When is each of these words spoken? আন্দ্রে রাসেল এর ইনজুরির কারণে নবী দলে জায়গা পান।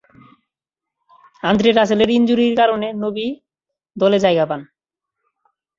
আন্দ্রে 1.43 1.69
রাসেল 1.71 2.01
এর 2.01 2.09
ইনজুরির 2.09 2.53
কারণে 2.57 2.87
নবী 3.03 3.27
দলে 3.97 4.17
জায়গা 4.19 4.45
পান। 4.45 4.61